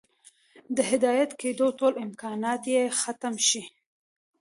د 0.75 0.77
هدايت 0.91 1.31
كېدو 1.41 1.67
ټول 1.79 1.93
امكانات 2.05 2.61
ئې 2.73 2.81
ختم 3.01 3.33
شي 3.47 3.63